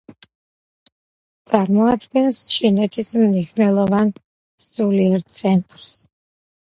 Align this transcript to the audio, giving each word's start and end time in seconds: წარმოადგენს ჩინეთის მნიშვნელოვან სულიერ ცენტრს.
წარმოადგენს 1.49 2.39
ჩინეთის 2.53 3.11
მნიშვნელოვან 3.25 4.15
სულიერ 4.69 5.27
ცენტრს. 5.37 5.93